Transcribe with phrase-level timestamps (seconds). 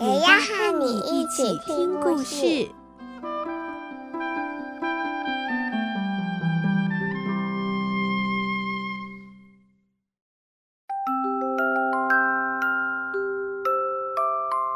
[0.00, 2.68] 也要和你一起听故事。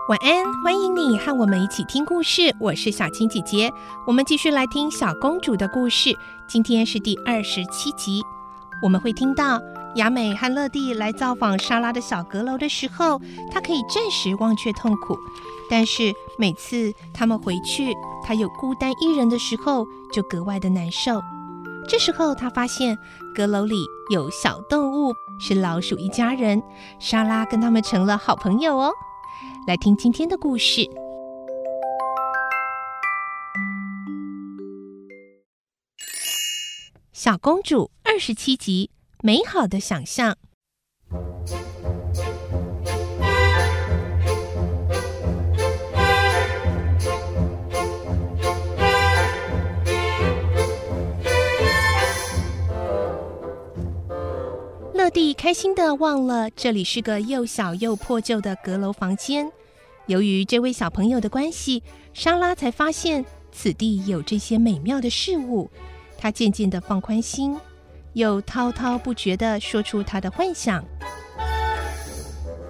[0.09, 2.53] 晚安，欢迎你和我们一起听故事。
[2.59, 3.73] 我是小青姐姐，
[4.05, 6.13] 我们继续来听小公主的故事。
[6.49, 8.21] 今天是第二十七集，
[8.83, 9.63] 我们会听到
[9.95, 15.17] 雅美和乐蒂来造访莎拉的小阁楼的时候，她可以暂时忘却痛苦，
[15.71, 21.23] 但是每次他们回去，她有孤单一人的时候，就格外的难受。
[21.89, 22.99] 这时候，她发现
[23.35, 23.77] 阁楼里
[24.13, 26.61] 有小动物，是老鼠一家人，
[26.99, 28.93] 莎拉跟他们成了好朋友哦。
[29.69, 30.81] 来听今天的故事，
[37.13, 37.85] 《小公主》
[38.25, 38.89] 十七集，
[39.21, 40.37] 美好的想象。
[54.95, 59.51] 乐蒂开心的忘了，这里是个又小又破旧的阁楼房间。
[60.07, 61.83] 由于这位小朋友的关系，
[62.15, 65.69] 莎拉才发现此地有这些美妙的事物。
[66.17, 67.59] 她渐渐的放宽心，
[68.15, 70.85] 又滔滔不绝地说出他的幻想。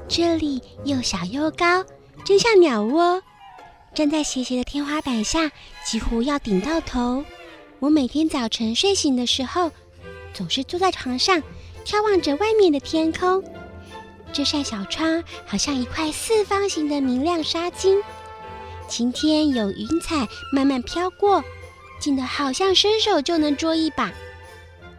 [0.09, 1.85] 这里又小又高，
[2.25, 3.23] 真像鸟窝。
[3.95, 5.51] 站在斜斜的天花板下，
[5.85, 7.25] 几乎要顶到头。
[7.79, 9.71] 我每天早晨睡醒的时候，
[10.33, 11.43] 总是坐在床上。
[11.85, 13.43] 眺望着外面的天空，
[14.33, 18.01] 这扇小窗好像一块四方形的明亮纱巾。
[18.87, 21.43] 晴天有云彩慢慢飘过，
[21.99, 24.13] 近得好像伸手就能捉一把。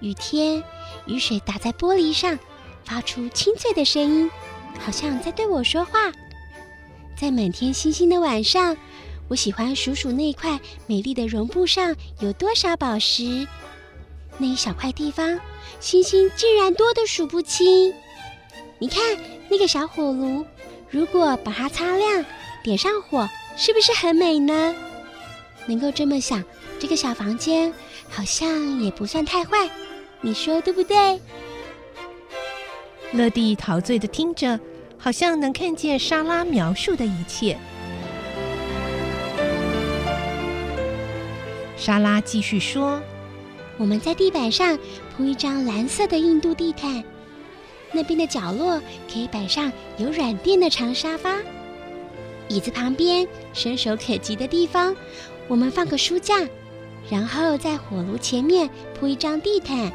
[0.03, 0.61] 雨天，
[1.05, 2.37] 雨水打在玻璃上，
[2.83, 4.29] 发出清脆的声音，
[4.77, 6.11] 好像在对我说话。
[7.15, 8.75] 在满天星星的晚上，
[9.29, 13.47] 我喜欢数数那块美丽的绒布上有多少宝石。
[14.37, 15.39] 那一小块地方，
[15.79, 17.93] 星星竟然多得数不清。
[18.79, 19.01] 你看
[19.49, 20.45] 那个小火炉，
[20.89, 22.25] 如果把它擦亮，
[22.61, 24.75] 点上火，是不是很美呢？
[25.65, 26.43] 能够这么想，
[26.77, 27.73] 这个小房间
[28.09, 29.69] 好像也不算太坏，
[30.25, 31.19] 你说对不对？
[33.11, 34.57] 乐蒂陶醉的听着，
[34.97, 37.57] 好像能看见莎拉描述的一切。
[41.75, 43.01] 莎拉继续说。
[43.77, 44.79] 我们在地板上
[45.17, 47.03] 铺一张蓝色的印度地毯，
[47.91, 48.79] 那边的角落
[49.11, 51.37] 可以摆上有软垫的长沙发，
[52.47, 54.95] 椅子旁边伸手可及的地方，
[55.49, 56.47] 我们放个书架，
[57.09, 59.91] 然后在火炉前面铺一张地毯，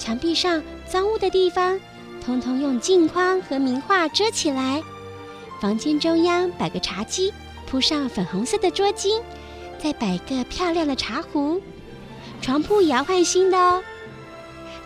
[0.00, 1.78] 墙壁上脏污的地方，
[2.24, 4.82] 通通用镜框和名画遮起来。
[5.60, 7.30] 房间中央摆个茶几，
[7.66, 9.20] 铺上粉红色的桌巾，
[9.78, 11.60] 再摆个漂亮的茶壶。
[12.40, 13.82] 床铺也要换新的哦，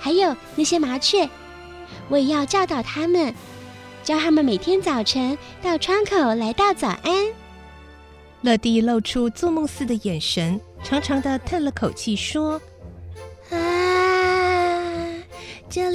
[0.01, 1.31] 还有那些麻雀，
[2.09, 3.33] 我也要教导他们，
[4.03, 7.27] 教他们每天早晨到窗口来道早安。
[8.41, 12.61] 乐蒂露出做梦似的眼神，长长的叹了口气说：“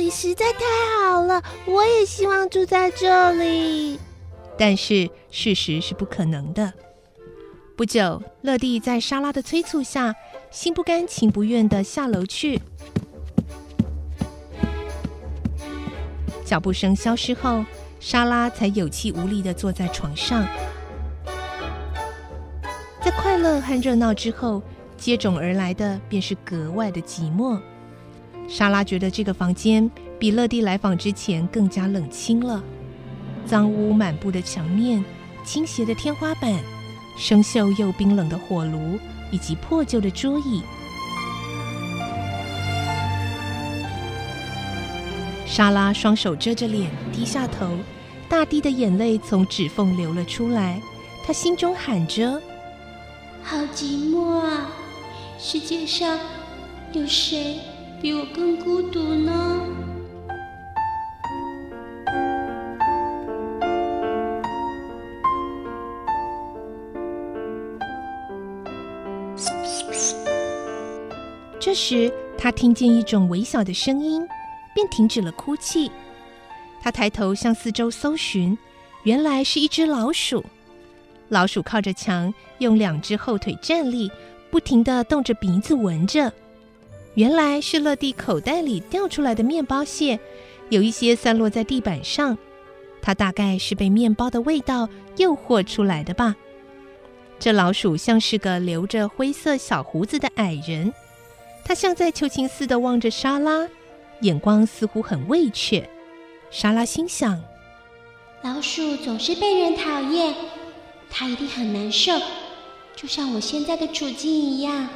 [0.09, 0.59] 实在太
[1.09, 3.99] 好了，我也希望住在这里。
[4.57, 6.73] 但是事实是不可能的。”
[7.77, 10.13] 不久，乐蒂在莎拉的催促下，
[10.51, 12.59] 心不甘情不愿地下楼去。
[16.43, 17.63] 脚步声消失后，
[18.01, 20.45] 莎拉才有气无力地坐在床上。
[23.01, 24.61] 在快乐和热闹之后，
[24.97, 27.57] 接踵而来的便是格外的寂寞。
[28.49, 32.61] 莎拉觉得这个房间比乐蒂来访之前更加冷清了，
[33.45, 35.05] 脏污满布的墙面，
[35.45, 36.59] 倾斜的天花板。
[37.15, 38.97] 生锈又冰冷的火炉，
[39.29, 40.63] 以及破旧的桌椅。
[45.45, 47.77] 莎拉双手遮着脸，低下头，
[48.29, 50.81] 大滴的眼泪从指缝流了出来。
[51.25, 52.41] 她心中喊着
[53.43, 54.71] ：“好寂寞啊！
[55.37, 56.17] 世界上
[56.93, 57.57] 有谁
[58.01, 59.65] 比我更孤独呢
[71.59, 74.25] 这时他听见一种微小的声音
[74.73, 75.91] 便停止了哭泣。
[76.81, 78.57] 他抬头向四周搜寻
[79.03, 80.43] 原来是一只老鼠。
[81.27, 84.09] 老鼠靠着墙用两只后腿站立
[84.49, 86.31] 不停地动着鼻子闻着。
[87.19, 90.17] 原来是乐蒂口袋里掉出来的面包屑，
[90.69, 92.37] 有一些散落在地板上。
[93.01, 94.87] 它大概是被面包的味道
[95.17, 96.33] 诱惑出来的吧。
[97.37, 100.93] 这老鼠像是个留着灰色小胡子的矮人，
[101.65, 103.67] 它像在求情似的望着莎拉，
[104.21, 105.89] 眼光似乎很畏怯。
[106.49, 107.43] 莎拉心想：
[108.43, 110.33] 老鼠总是被人讨厌，
[111.09, 112.13] 它一定很难受，
[112.95, 114.87] 就像我现在的处境一样。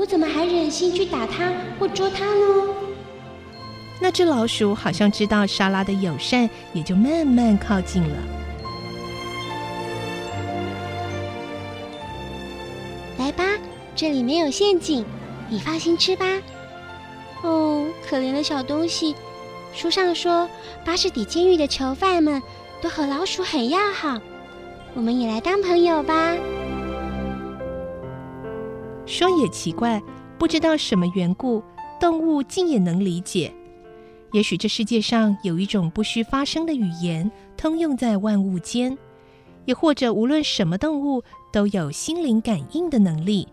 [0.00, 2.74] 我怎么还忍心去打它或捉它呢？
[4.00, 8.16] 那只老鼠好像知道莎拉的友善，也就慢慢靠近了。
[13.18, 13.44] 来吧，
[13.94, 15.04] 这里没有陷阱，
[15.50, 16.24] 你放心吃吧。
[17.42, 19.14] 哦，可怜的小东西。
[19.74, 20.48] 书上说，
[20.82, 22.42] 巴士底监狱的囚犯们
[22.80, 24.18] 都和老鼠很要好。
[24.94, 26.34] 我们也来当朋友吧。
[29.10, 30.00] 说也奇怪，
[30.38, 31.60] 不知道什么缘故，
[31.98, 33.52] 动物竟也能理解。
[34.32, 38.96] 也许这世界上有一种不需发声的语言，通用在万物间；
[39.64, 43.48] 也或者无论什么动物都有心灵感应的能力。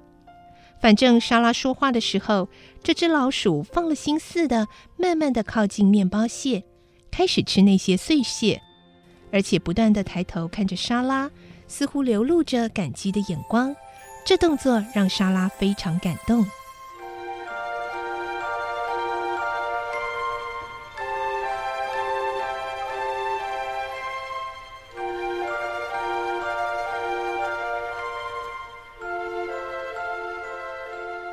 [0.80, 2.50] 反正莎拉说话的时候，
[2.83, 6.63] 这只老鼠放了心似的，慢慢的靠近面包屑，
[7.09, 8.62] 开始吃那些碎屑，
[9.31, 11.31] 而且不断的抬头看着莎拉，
[11.68, 13.75] 似乎流露着感激的眼光。
[14.27, 16.45] 这动作让莎拉非常感动。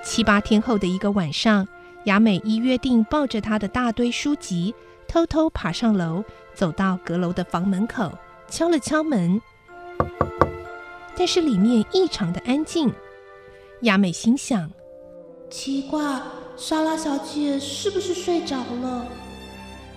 [0.04, 1.66] 七八天后的一个晚上，
[2.04, 4.72] 雅美依约定抱着她的大堆书籍，
[5.08, 6.22] 偷偷爬上楼，
[6.54, 8.16] 走到阁楼的房门口，
[8.48, 9.42] 敲了敲门。
[11.16, 12.92] 但是里面异常的安静。
[13.82, 14.70] 亚美心想：
[15.50, 16.20] 奇怪，
[16.56, 19.06] 莎拉小姐是不是睡着了？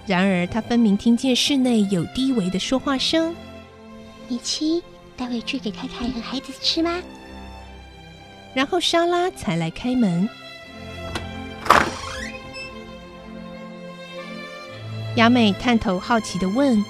[0.05, 3.35] 然而她分明听见室内有低微的说话声。
[4.27, 4.83] 米奇，
[5.15, 7.01] 待会去给太太和孩子吃吗？
[8.53, 10.27] 然后莎拉才来开门。
[15.15, 16.83] 雅美探头好奇的问：“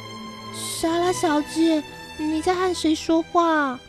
[0.81, 1.81] 莎拉小姐，
[2.17, 3.79] 你在和谁说话？”“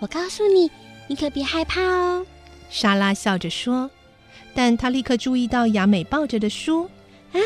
[0.00, 0.70] 我告诉你，
[1.06, 2.26] 你可别害怕哦。”
[2.68, 3.88] 莎拉笑着说。
[4.52, 6.90] 但她立刻注意到雅美抱着的书。
[7.32, 7.38] “啊，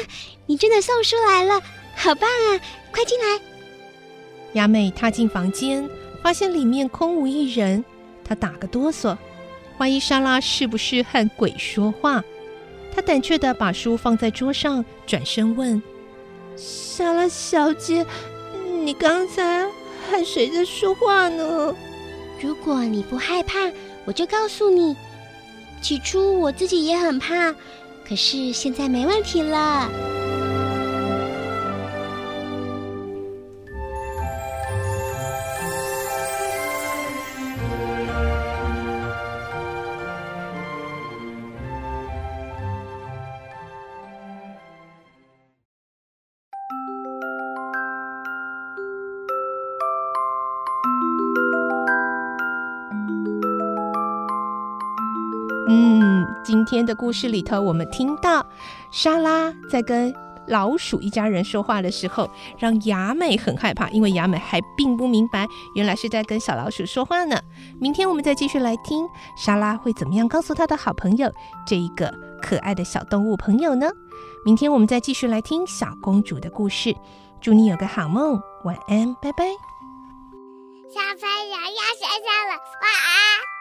[0.47, 1.61] 你真的送书来了，
[1.95, 2.61] 好棒啊！
[2.91, 3.41] 快进来。”
[4.55, 5.87] 雅美踏进房间，
[6.23, 7.85] 发现里面空无一人，
[8.25, 9.15] 她打个哆嗦。
[9.77, 12.25] 怀疑莎拉是不是和鬼说话？
[12.95, 15.83] 她胆怯地把书放在桌上，转身问
[16.57, 18.07] ：“莎拉小姐，
[18.83, 19.67] 你刚才
[20.09, 21.75] 和谁在说话呢？”
[22.45, 23.73] 如果你不害怕，
[24.05, 24.95] 我就告诉你。
[25.81, 27.51] 起初我自己也很怕，
[28.07, 29.91] 可是现在没问题了。
[55.67, 58.45] 嗯，今天的故事里头，我们听到
[58.91, 60.15] 莎拉在跟
[60.47, 62.29] 老鼠一家人说话的时候，
[62.59, 67.41] 让雅美很害怕，因为雅美还并不明白，原来是在跟小老鼠说话呢。
[67.81, 71.33] 明天我们再继续来听莎拉会怎么样告诉她的好朋友
[71.67, 73.89] 这一个可爱的小动物朋友呢？
[74.45, 76.95] 明天我们再继续来听小公主的故事。
[77.41, 79.47] 祝你有个好梦，晚安，拜拜。
[80.93, 82.53] 小朋友要睡觉了，
[82.83, 83.54] 晚安。